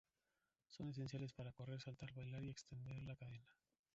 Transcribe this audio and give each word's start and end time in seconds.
Son 0.69 0.89
esenciales 0.89 1.31
para 1.31 1.51
correr, 1.51 1.79
saltar, 1.79 2.11
bailar 2.13 2.43
y 2.43 2.49
extender 2.49 2.99
la 3.03 3.15
cadera. 3.15 3.45